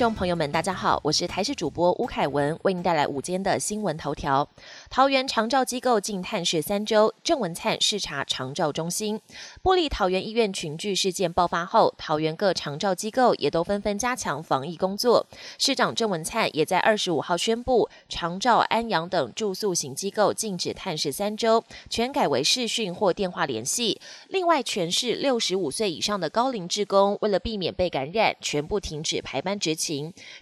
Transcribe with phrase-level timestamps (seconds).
[0.00, 4.48] 众朋友们，大家好，我是台视主播吴凯文，为您带来午间的新闻头条。
[4.88, 9.20] 桃园长照机构进探视三周，郑文灿视察长照中心。
[9.62, 15.26] 玻璃桃园医院群聚事件爆发后，桃园各长照机构也都纷纷加强防疫工作。
[15.58, 24.00] 市长郑文灿也在二十五号宣布，长照、安阳等住宿型机构禁止探视三周，全改为视讯或电话联系。
[24.28, 29.89] 另外，全市六十五岁以上的高龄职工，为了避免被感染，全部停止排班执勤。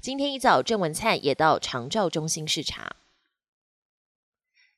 [0.03, 2.97] 今天一早，郑文灿也到长照中心视察。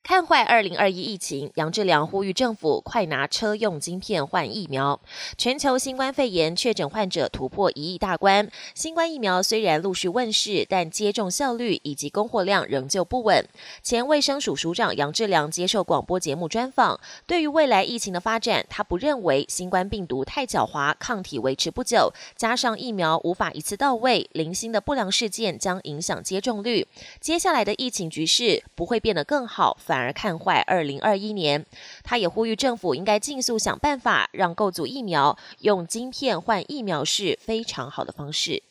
[0.03, 4.99] 看坏二零二一疫情，杨志良呼吁政府快拿车用晶片换疫苗。
[5.37, 13.47] 全球新冠肺炎确诊患者突破一亿大关，新冠疫苗虽然陆续问世，但接种效率以及供货量仍旧不稳。
[13.83, 26.87] 前卫生署署长杨志良接受广播节目专访，对于未来疫情的发展，他不认为新冠病毒太狡猾，抗体维持不久，加上疫苗无法一次到位，零星的不良事件将影响接种率。
[27.19, 29.77] 接下来的疫情局势不会变得更好。
[29.91, 31.65] 反而看坏二零二一年，
[32.01, 38.63] 他也呼吁政府应该尽速想办法，让购组疫苗用晶片换疫苗是非常好的方式。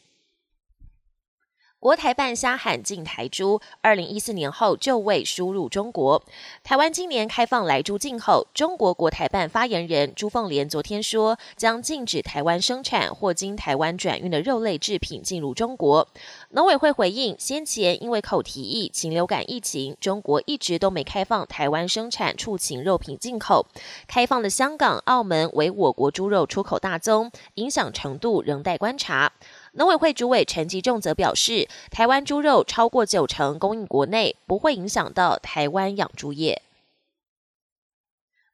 [1.80, 6.22] 国台办瞎喊进台猪，二零一四年后就未输入中国。
[6.62, 16.06] 台湾今年开放来猪进口，中国国台办发言人朱凤莲昨天说，将禁止台湾生产或经台湾转运的肉类制品进入中国。
[16.50, 23.64] 农委会回应，先前因为口蹄疫、禽流感疫情，中国一直都没开放台湾生产畜禽肉品进口。
[24.06, 29.32] 开放的香港、澳门为我国猪肉出口大宗，影响程度仍待观察。
[29.72, 36.62] 农委会主委陈吉仲则表示，台湾猪肉超过九成供应国内，不会影响到台湾养猪业。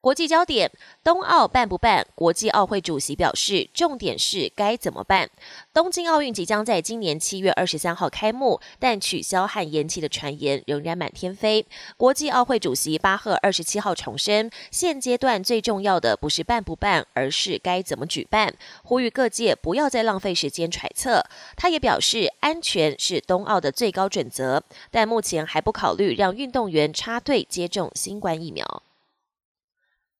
[0.00, 0.70] 国际焦点：
[1.02, 2.06] 冬奥办不办？
[2.14, 5.28] 国际奥会主席表示，重点是该怎么办。
[5.74, 11.66] 东京奥运即将在今年七月二十三号开幕，但取消和延期的传言仍然满天飞。
[11.96, 18.54] 国际奥会主席巴赫二十七号重申，现阶段最重要的不是办不办，而是该怎么举办，
[18.84, 21.24] 呼吁各界不要再浪费时间揣测。
[21.56, 24.62] 他也表示，安全是冬奥的最高准则，
[24.92, 28.84] 但目前还不考虑让运动员插队接种新冠疫苗。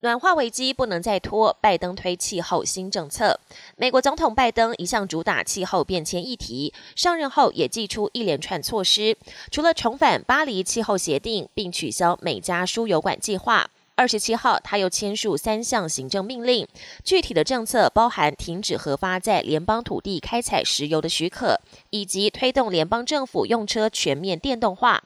[0.06, 3.41] 暖化危机不能再拖，拜登推气候新政策。
[3.75, 9.17] 美国总统拜登一向主打气候变迁议题，上任后也祭出一连串措施，
[9.50, 13.69] 除了重返巴黎气候协定，并取消美加输油管计划。
[13.97, 16.69] 二十七号，他又签署三项行政命令，
[17.03, 21.59] 具体的政策包含停止核发在联邦土地开采石油的许可，
[21.91, 25.03] 以及推动联邦政府用车全面电动化。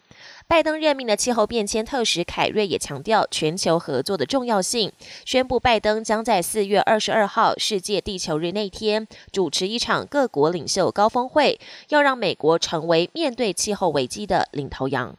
[0.46, 4.92] 拜登任命的气候变迁特使凯瑞也强调全球合作的重要性，
[5.24, 15.16] 宣布拜登将在四月二十二号世界地球日那天主持一场各国领袖高峰会，要让美国成为面对气候危机的领头羊。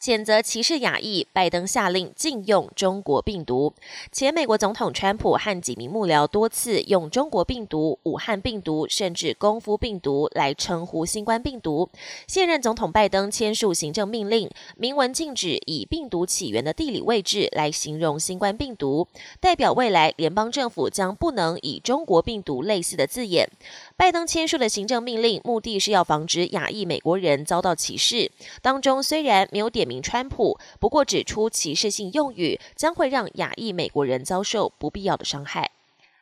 [0.00, 3.74] 谴责歧视亚裔，拜登下令禁用中国病毒。
[4.12, 11.90] 前美国总统川普和几名幕僚多次用中国病毒、武汉病毒，甚至功夫病毒来称呼新冠病毒。
[12.28, 19.08] 现任总统拜登签署行政命令，明文禁止以病毒起源的地理位置来形容新冠病毒，
[19.40, 23.50] 代表未来联邦政府将不能以中国病毒类似的字眼。
[23.96, 28.30] 拜登签署的行政命令，目的是要防止亚裔美国人遭到歧视。
[28.62, 35.70] 当中虽然没有点名川普，不过指出歧视性用语将会让亚裔美国人遭受不必要的伤害。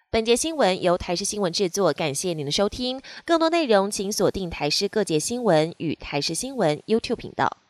[0.08, 3.02] 本节新闻由台视新闻制作，感谢您的收听。
[3.24, 7.65] 更多内容请锁定台视各界新闻与台视新闻 YouTube 频道。